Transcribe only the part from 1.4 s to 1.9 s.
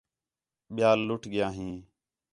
ہیں